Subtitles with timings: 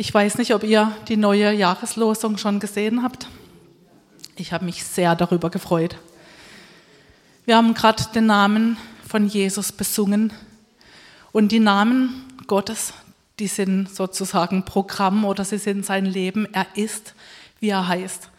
[0.00, 3.26] Ich weiß nicht, ob ihr die neue Jahreslosung schon gesehen habt.
[4.36, 5.96] Ich habe mich sehr darüber gefreut.
[7.46, 8.76] Wir haben gerade den Namen
[9.08, 10.32] von Jesus besungen
[11.32, 12.92] und die Namen Gottes,
[13.40, 16.46] die sind sozusagen Programm oder sie sind sein Leben.
[16.52, 17.14] Er ist,
[17.58, 18.30] wie er heißt.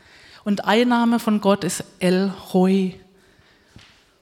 [0.46, 2.96] Und ein Name von Gott ist El Roi.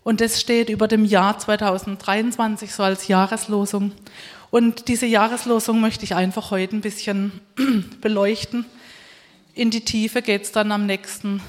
[0.04, 3.92] Und das steht über dem Jahr 2023 so als Jahreslosung.
[4.50, 7.42] Und diese Jahreslosung möchte ich einfach heute ein bisschen
[8.02, 8.66] beleuchten.
[9.54, 11.42] In die Tiefe geht es dann am nächsten,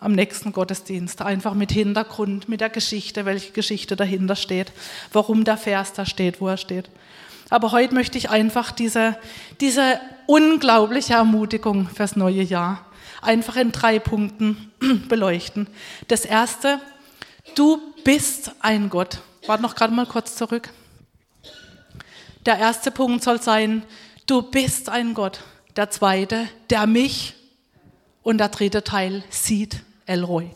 [0.00, 4.72] am nächsten Gottesdienst, einfach mit Hintergrund, mit der Geschichte, welche Geschichte dahinter steht,
[5.12, 6.90] warum der Vers da steht, wo er steht.
[7.50, 9.16] Aber heute möchte ich einfach diese,
[9.60, 12.84] diese unglaubliche Ermutigung fürs neue Jahr
[13.22, 14.72] einfach in drei Punkten
[15.08, 15.66] beleuchten.
[16.08, 16.80] Das erste,
[17.54, 19.18] du bist ein Gott.
[19.46, 20.70] Warte noch gerade mal kurz zurück.
[22.46, 23.84] Der erste Punkt soll sein,
[24.26, 25.40] du bist ein Gott.
[25.76, 27.34] Der zweite, der mich.
[28.22, 30.50] Und der dritte Teil sieht Elroy.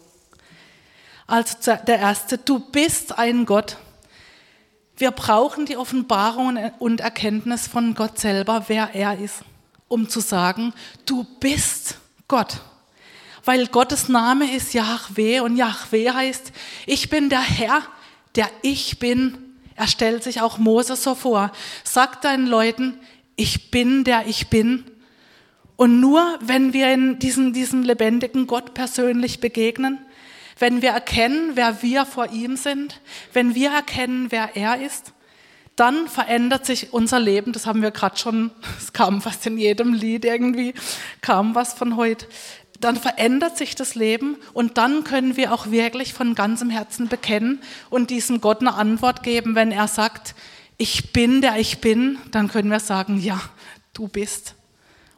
[1.27, 1.57] Also
[1.87, 3.79] der erste, du bist ein Gott.
[4.97, 9.43] Wir brauchen die Offenbarung und Erkenntnis von Gott selber, wer er ist,
[9.89, 10.75] um zu sagen,
[11.07, 12.61] du bist Gott.
[13.45, 16.53] Weil Gottes Name ist Yahweh und Yahweh heißt,
[16.87, 17.83] ich bin der Herr,
[18.37, 19.52] der ich bin
[19.83, 21.51] er stellt sich auch Moses so vor.
[21.83, 23.01] Sagt deinen Leuten,
[23.35, 24.85] ich bin der ich bin.
[25.75, 29.99] Und nur wenn wir in diesem, diesem lebendigen Gott persönlich begegnen,
[30.61, 33.01] wenn wir erkennen, wer wir vor ihm sind,
[33.33, 35.15] wenn wir erkennen, wer er ist,
[35.75, 37.51] dann verändert sich unser Leben.
[37.51, 40.75] Das haben wir gerade schon, es kam fast in jedem Lied irgendwie,
[41.23, 42.29] kam was von heute
[42.85, 47.61] dann verändert sich das Leben und dann können wir auch wirklich von ganzem Herzen bekennen
[47.91, 50.35] und diesem Gott eine Antwort geben, wenn er sagt,
[50.79, 53.41] ich bin der ich bin, dann können wir sagen, ja,
[53.93, 54.55] du bist.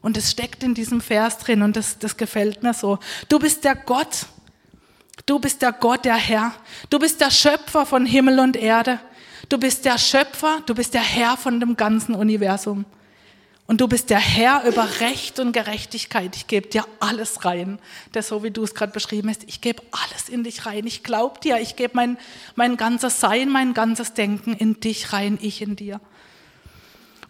[0.02, 2.98] Und es steckt in diesem Vers drin und das, das gefällt mir so.
[3.30, 4.26] Du bist der Gott.
[5.24, 6.52] Du bist der Gott, der Herr.
[6.90, 9.00] Du bist der Schöpfer von Himmel und Erde.
[9.48, 12.84] Du bist der Schöpfer, du bist der Herr von dem ganzen Universum.
[13.66, 16.36] Und du bist der Herr über Recht und Gerechtigkeit.
[16.36, 17.78] Ich gebe dir alles rein.
[18.12, 19.44] Das so wie du es gerade beschrieben hast.
[19.44, 20.86] Ich gebe alles in dich rein.
[20.86, 21.58] Ich glaube dir.
[21.60, 22.18] Ich gebe mein,
[22.56, 25.38] mein ganzes Sein, mein ganzes Denken in dich rein.
[25.40, 26.00] Ich in dir.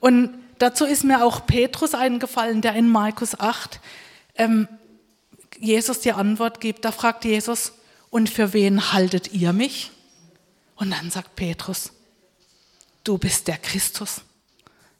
[0.00, 3.80] Und dazu ist mir auch Petrus eingefallen, der in Markus 8
[4.34, 4.66] ähm,
[5.60, 6.84] Jesus die Antwort gibt.
[6.84, 7.74] Da fragt Jesus,
[8.10, 9.92] und für wen haltet ihr mich?
[10.76, 11.92] Und dann sagt Petrus,
[13.04, 14.22] du bist der Christus.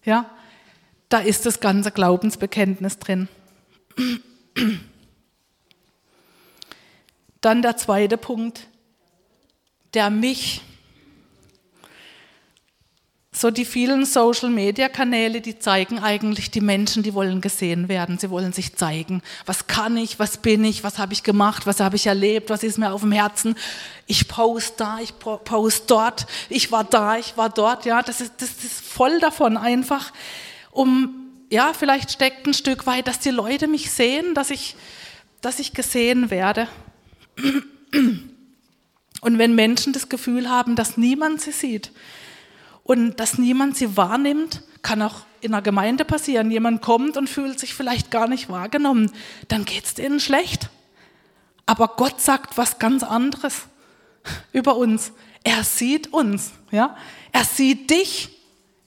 [0.05, 0.31] Ja,
[1.09, 3.29] da ist das ganze Glaubensbekenntnis drin.
[7.41, 8.67] Dann der zweite Punkt,
[9.93, 10.63] der mich.
[13.37, 18.53] So die vielen Social-Media-Kanäle, die zeigen eigentlich die Menschen, die wollen gesehen werden, sie wollen
[18.53, 19.23] sich zeigen.
[19.45, 22.63] Was kann ich, was bin ich, was habe ich gemacht, was habe ich erlebt, was
[22.63, 23.57] ist mir auf dem Herzen.
[24.07, 27.87] Ich poste da, ich poste dort, ich war da, ich war dort.
[27.87, 30.13] Ja, das ist, das ist voll davon einfach
[30.75, 34.77] um, ja, vielleicht steckt ein Stück weit, dass die Leute mich sehen, dass ich,
[35.41, 36.69] dass ich gesehen werde.
[39.21, 41.93] Und wenn Menschen das Gefühl haben, dass niemand sie sieht
[42.83, 46.51] und dass niemand sie wahrnimmt, kann auch in einer Gemeinde passieren.
[46.51, 49.11] Jemand kommt und fühlt sich vielleicht gar nicht wahrgenommen,
[49.49, 50.69] dann geht es denen schlecht.
[51.67, 53.63] Aber Gott sagt was ganz anderes
[54.53, 55.13] über uns.
[55.45, 56.97] Er sieht uns, ja.
[57.33, 58.34] Er sieht dich.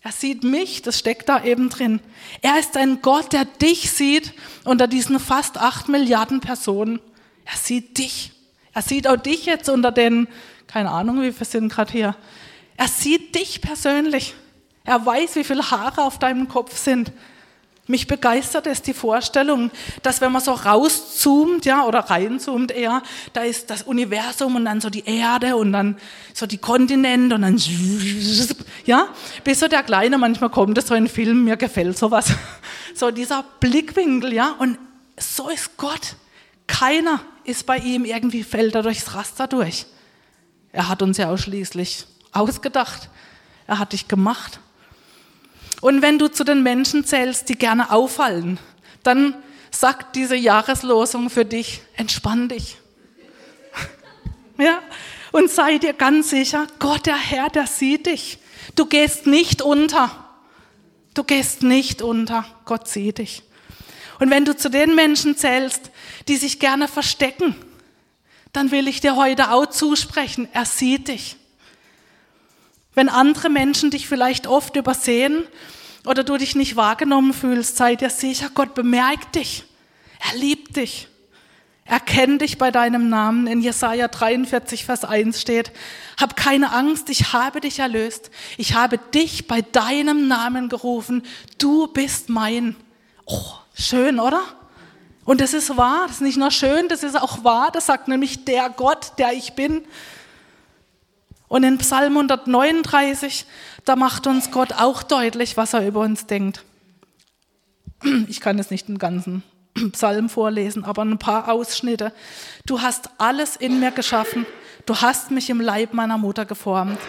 [0.07, 2.00] Er sieht mich, das steckt da eben drin.
[2.41, 4.31] Er ist ein Gott, der dich sieht
[4.63, 7.01] unter diesen fast acht Milliarden Personen.
[7.44, 8.31] Er sieht dich.
[8.73, 10.29] Er sieht auch dich jetzt unter den,
[10.66, 12.16] keine Ahnung, wie viele sind gerade hier.
[12.78, 14.34] Er sieht dich persönlich.
[14.85, 17.12] Er weiß, wie viele Haare auf deinem Kopf sind.
[17.88, 19.72] Mich begeistert es die Vorstellung,
[20.03, 24.81] dass wenn man so rauszoomt, ja, oder reinzoomt eher, da ist das Universum und dann
[24.81, 25.98] so die Erde und dann
[26.34, 27.58] so die Kontinente und dann,
[28.86, 29.07] ja,
[29.44, 32.34] bis so der Kleine, manchmal kommt es so in Filmen, mir gefällt sowas.
[32.94, 34.80] So dieser Blickwinkel, ja, und
[35.19, 36.16] so ist Gott.
[36.66, 39.86] Keiner ist bei ihm irgendwie fällt er durchs Raster durch.
[40.72, 43.10] Er hat uns ja ausschließlich ausgedacht.
[43.68, 44.60] Er hat dich gemacht.
[45.81, 48.59] Und wenn du zu den Menschen zählst, die gerne auffallen,
[49.03, 49.35] dann
[49.71, 52.77] sagt diese Jahreslosung für dich, entspann dich.
[54.57, 54.81] ja?
[55.31, 58.39] Und sei dir ganz sicher, Gott, der Herr, der sieht dich.
[58.75, 60.12] Du gehst nicht unter.
[61.13, 62.45] Du gehst nicht unter.
[62.65, 63.44] Gott sieht dich.
[64.19, 65.91] Und wenn du zu den Menschen zählst,
[66.27, 67.56] die sich gerne verstecken,
[68.51, 71.35] dann will ich dir heute auch zusprechen, er sieht dich.
[72.98, 75.44] Wenn andere Menschen dich vielleicht oft übersehen
[76.04, 79.66] oder du dich nicht wahrgenommen fühlst, sei dir sicher, Gott bemerkt dich.
[80.32, 81.08] Er liebt dich.
[81.86, 83.46] Er kennt dich bei deinem Namen.
[83.46, 85.72] In Jesaja 43, Vers 1 steht,
[86.20, 88.32] hab keine Angst, ich habe dich erlöst.
[88.58, 91.22] Ich habe dich bei deinem Namen gerufen.
[91.60, 92.76] Du bist mein.
[93.28, 94.42] Oh, schön, oder?
[95.24, 96.06] Und das ist wahr.
[96.08, 97.70] Das ist nicht nur schön, das ist auch wahr.
[97.72, 99.86] Das sagt nämlich der Gott, der ich bin.
[101.48, 103.46] Und in Psalm 139,
[103.86, 106.64] da macht uns Gott auch deutlich, was er über uns denkt.
[108.28, 109.44] Ich kann es nicht im Ganzen
[109.92, 112.12] Psalm vorlesen, aber ein paar Ausschnitte.
[112.66, 114.46] Du hast alles in mir geschaffen.
[114.86, 117.00] Du hast mich im Leib meiner Mutter geformt.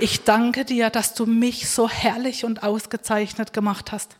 [0.00, 4.16] Ich danke dir, dass du mich so herrlich und ausgezeichnet gemacht hast.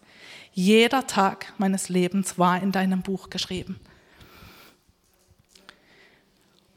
[0.52, 3.78] Jeder Tag meines Lebens war in deinem Buch geschrieben.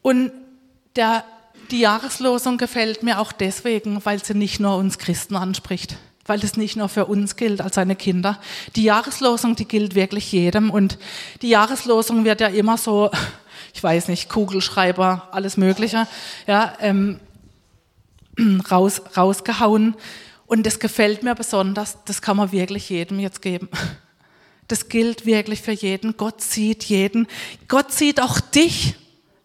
[0.02, 0.32] Und
[0.96, 1.24] der,
[1.70, 5.96] die Jahreslosung gefällt mir auch deswegen, weil sie nicht nur uns Christen anspricht
[6.26, 8.38] weil das nicht nur für uns gilt als seine Kinder.
[8.76, 10.98] Die Jahreslosung, die gilt wirklich jedem und
[11.42, 13.10] die Jahreslosung wird ja immer so,
[13.74, 16.06] ich weiß nicht, Kugelschreiber, alles Mögliche,
[16.46, 17.18] ja, ähm,
[18.70, 19.94] raus, rausgehauen.
[20.46, 23.68] Und das gefällt mir besonders, das kann man wirklich jedem jetzt geben.
[24.68, 26.16] Das gilt wirklich für jeden.
[26.16, 27.26] Gott sieht jeden.
[27.68, 28.94] Gott sieht auch dich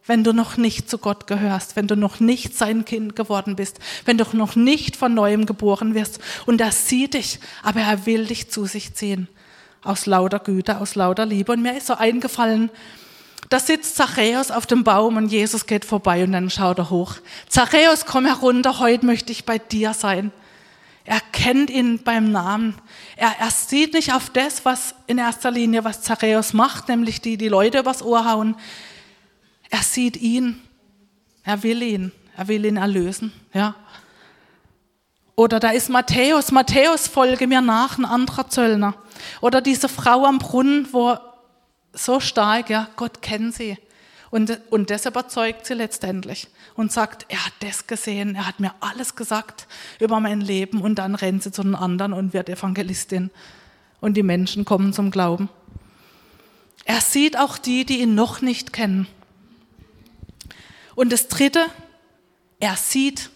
[0.08, 3.78] wenn du noch nicht zu Gott gehörst, wenn du noch nicht sein Kind geworden bist,
[4.04, 6.18] wenn du noch nicht von neuem geboren wirst.
[6.46, 9.28] Und er sieht dich, aber er will dich zu sich ziehen.
[9.84, 11.52] Aus lauter Güte, aus lauter Liebe.
[11.52, 12.70] Und mir ist so eingefallen,
[13.50, 17.14] da sitzt Zachäus auf dem Baum und Jesus geht vorbei und dann schaut er hoch.
[17.48, 20.32] Zachäus, komm herunter, heute möchte ich bei dir sein.
[21.04, 22.74] Er kennt ihn beim Namen.
[23.16, 27.38] Er, er sieht nicht auf das, was in erster Linie, was Zachäus macht, nämlich die,
[27.38, 28.56] die Leute übers Ohr hauen.
[29.70, 30.60] Er sieht ihn.
[31.44, 32.12] Er will ihn.
[32.36, 33.32] Er will ihn erlösen.
[33.52, 33.74] Ja.
[35.34, 36.50] Oder da ist Matthäus.
[36.50, 38.94] Matthäus, folge mir nach, ein anderer Zöllner.
[39.40, 41.16] Oder diese Frau am Brunnen, wo
[41.92, 43.76] so stark, ja, Gott kennt sie.
[44.30, 48.74] Und, und das überzeugt sie letztendlich und sagt, er hat das gesehen, er hat mir
[48.80, 49.66] alles gesagt
[50.00, 53.30] über mein Leben und dann rennt sie zu den anderen und wird Evangelistin.
[54.00, 55.48] Und die Menschen kommen zum Glauben.
[56.84, 59.06] Er sieht auch die, die ihn noch nicht kennen.
[60.98, 61.64] Und das Dritte,
[62.58, 63.30] er sieht.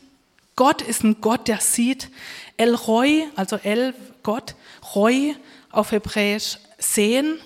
[0.56, 2.10] Gott ist ein Gott, der sieht.
[2.56, 3.94] El Roy, also El,
[4.24, 4.56] Gott,
[4.96, 5.36] Roy
[5.70, 7.38] auf Hebräisch, sehen,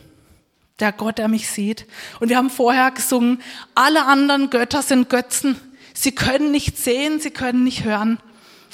[0.81, 1.85] der Gott, der mich sieht.
[2.19, 3.43] Und wir haben vorher gesungen,
[3.75, 5.61] alle anderen Götter sind Götzen.
[5.93, 8.19] Sie können nicht sehen, sie können nicht hören.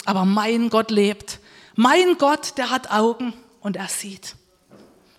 [0.04, 1.40] Aber mein Gott lebt.
[1.74, 4.36] Mein Gott, der hat Augen und er sieht.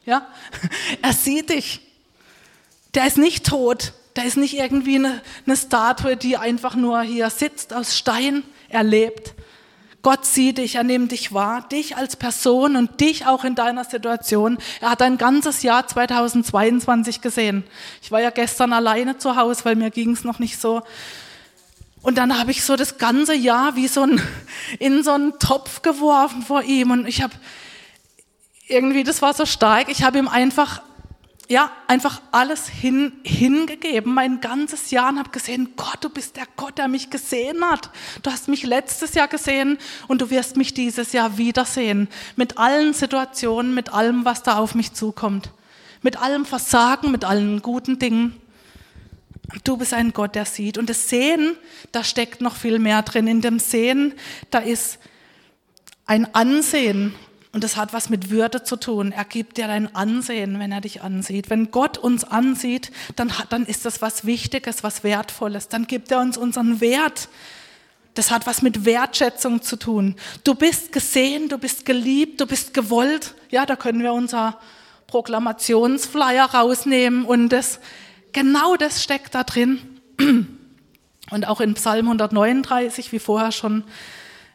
[0.05, 0.25] Ja,
[1.01, 1.81] er sieht dich.
[2.93, 3.91] Der ist nicht tot.
[4.13, 8.43] Da ist nicht irgendwie eine, eine Statue, die einfach nur hier sitzt aus Stein.
[8.69, 9.33] Er lebt.
[10.03, 13.85] Gott sieht dich, er nimmt dich wahr, dich als Person und dich auch in deiner
[13.85, 14.57] Situation.
[14.81, 17.63] Er hat ein ganzes Jahr 2022 gesehen.
[18.01, 20.83] Ich war ja gestern alleine zu Hause, weil mir ging es noch nicht so.
[22.01, 24.21] Und dann habe ich so das ganze Jahr wie so ein,
[24.79, 26.91] in so einen Topf geworfen vor ihm.
[26.91, 27.33] Und ich habe
[28.67, 30.81] irgendwie, das war so stark, ich habe ihm einfach
[31.49, 36.47] ja, einfach alles hin, hingegeben, mein ganzes Jahr und habe gesehen, Gott, du bist der
[36.55, 37.89] Gott, der mich gesehen hat.
[38.21, 42.07] Du hast mich letztes Jahr gesehen und du wirst mich dieses Jahr wiedersehen.
[42.37, 45.51] Mit allen Situationen, mit allem, was da auf mich zukommt.
[46.01, 48.39] Mit allem Versagen, mit allen guten Dingen.
[49.63, 50.77] Du bist ein Gott, der sieht.
[50.77, 51.57] Und das Sehen,
[51.91, 53.27] da steckt noch viel mehr drin.
[53.27, 54.13] In dem Sehen,
[54.49, 54.99] da ist
[56.05, 57.13] ein Ansehen
[57.53, 59.11] und das hat was mit Würde zu tun.
[59.11, 61.51] Er gibt dir dein Ansehen, wenn er dich ansieht.
[61.51, 65.67] Wenn Gott uns ansieht, dann, dann ist das was Wichtiges, was Wertvolles.
[65.67, 67.29] Dann gibt er uns unseren Wert.
[68.15, 70.15] Das hat was mit Wertschätzung zu tun.
[70.43, 73.35] Du bist gesehen, du bist geliebt, du bist gewollt.
[73.51, 74.59] Ja, da können wir unser
[75.05, 77.79] Proklamationsflyer rausnehmen und das,
[78.31, 79.79] genau das steckt da drin.
[81.29, 83.83] Und auch in Psalm 139, wie vorher schon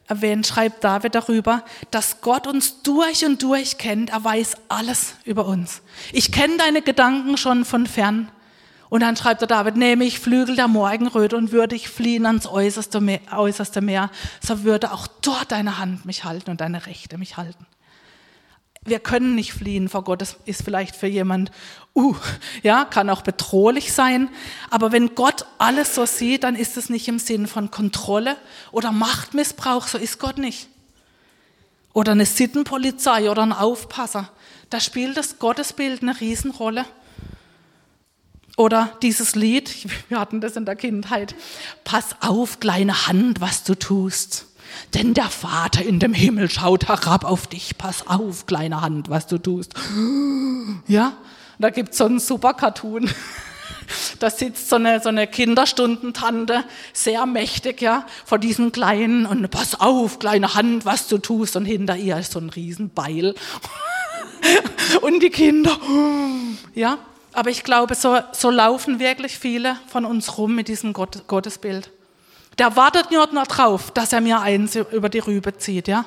[0.08, 4.10] erwähnt, schreibt David darüber, dass Gott uns durch und durch kennt.
[4.10, 5.82] Er weiß alles über uns.
[6.12, 8.30] Ich kenne deine Gedanken schon von fern.
[8.90, 12.46] Und dann schreibt er David, nehme ich Flügel der Morgenröte und würde ich fliehen ans
[12.46, 14.10] äußerste Meer, äußerste Meer,
[14.40, 17.66] so würde auch dort deine Hand mich halten und deine Rechte mich halten
[18.84, 20.20] wir können nicht fliehen vor Gott.
[20.20, 21.50] Das ist vielleicht für jemand,
[21.94, 22.14] uh,
[22.62, 24.28] ja, kann auch bedrohlich sein.
[24.70, 28.36] Aber wenn Gott alles so sieht, dann ist es nicht im Sinn von Kontrolle
[28.72, 29.86] oder Machtmissbrauch.
[29.86, 30.68] So ist Gott nicht.
[31.92, 34.30] Oder eine Sittenpolizei oder ein Aufpasser.
[34.70, 36.84] Da spielt das Gottesbild eine Riesenrolle.
[38.56, 41.34] Oder dieses Lied, wir hatten das in der Kindheit,
[41.84, 44.47] pass auf, kleine Hand, was du tust.
[44.94, 47.76] Denn der Vater in dem Himmel schaut herab auf dich.
[47.78, 49.74] Pass auf, kleine Hand, was du tust.
[50.86, 51.14] Ja,
[51.58, 53.10] da gibt's so einen super Cartoon.
[54.18, 59.80] Da sitzt so eine, so eine Kinderstundentante, sehr mächtig, ja, vor diesem Kleinen und pass
[59.80, 61.56] auf, kleine Hand, was du tust.
[61.56, 63.34] Und hinter ihr ist so ein Riesenbeil.
[65.00, 65.76] Und die Kinder,
[66.74, 66.98] ja.
[67.32, 71.90] Aber ich glaube, so, so laufen wirklich viele von uns rum mit diesem Gott, Gottesbild.
[72.58, 76.04] Der wartet nur darauf, dass er mir eins über die Rübe zieht, ja.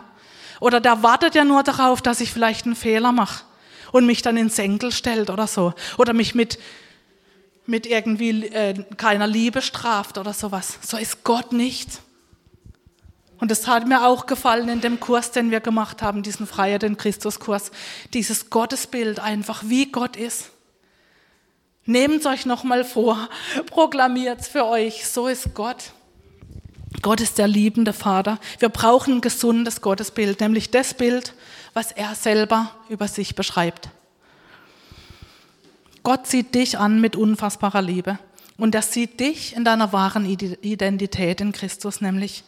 [0.59, 3.43] Oder der wartet ja nur darauf, dass ich vielleicht einen Fehler mache
[3.91, 5.73] und mich dann ins Senkel stellt oder so.
[5.97, 6.59] Oder mich mit,
[7.65, 10.77] mit irgendwie äh, keiner Liebe straft oder sowas.
[10.81, 12.01] So ist Gott nicht.
[13.39, 16.77] Und das hat mir auch gefallen in dem Kurs, den wir gemacht haben, diesen Freier,
[16.77, 17.71] den Christuskurs.
[18.13, 20.51] Dieses Gottesbild einfach, wie Gott ist.
[21.85, 23.29] Nehmt euch nochmal vor,
[23.65, 25.91] proklamiert für euch, so ist Gott.
[27.01, 28.39] Gott ist der liebende Vater.
[28.59, 31.33] Wir brauchen ein gesundes Gottesbild, nämlich das Bild,
[31.73, 33.89] was er selber über sich beschreibt.
[36.03, 38.19] Gott sieht dich an mit unfassbarer Liebe.
[38.57, 42.43] Und er sieht dich in deiner wahren Identität in Christus, nämlich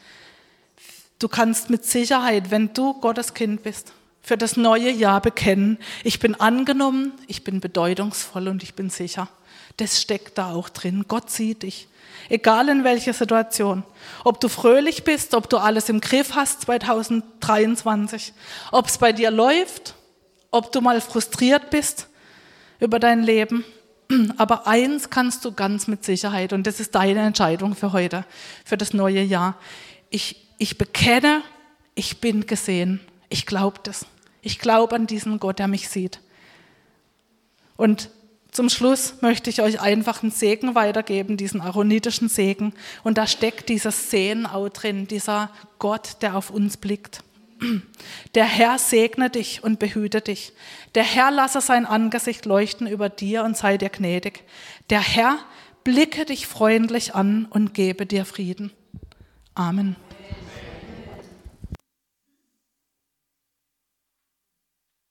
[1.17, 6.19] du kannst mit Sicherheit, wenn du Gottes Kind bist, für das neue Jahr bekennen, ich
[6.19, 9.27] bin angenommen, ich bin bedeutungsvoll und ich bin sicher.
[9.77, 11.05] Das steckt da auch drin.
[11.07, 11.87] Gott sieht dich.
[12.29, 13.83] Egal in welcher Situation.
[14.23, 18.33] Ob du fröhlich bist, ob du alles im Griff hast 2023,
[18.71, 19.95] ob es bei dir läuft,
[20.51, 22.07] ob du mal frustriert bist
[22.79, 23.65] über dein Leben.
[24.37, 28.25] Aber eins kannst du ganz mit Sicherheit, und das ist deine Entscheidung für heute,
[28.63, 29.55] für das neue Jahr.
[30.09, 31.41] Ich, ich bekenne,
[31.95, 32.99] ich bin gesehen.
[33.29, 34.05] Ich glaube das.
[34.41, 36.19] Ich glaube an diesen Gott, der mich sieht.
[37.77, 38.09] Und
[38.53, 42.73] zum Schluss möchte ich euch einfach einen Segen weitergeben, diesen aaronitischen Segen.
[43.03, 47.23] Und da steckt dieses Sehen auch drin, dieser Gott, der auf uns blickt.
[48.35, 50.53] Der Herr segne dich und behüte dich.
[50.95, 54.43] Der Herr lasse sein Angesicht leuchten über dir und sei dir gnädig.
[54.89, 55.39] Der Herr
[55.83, 58.71] blicke dich freundlich an und gebe dir Frieden.
[59.55, 59.95] Amen.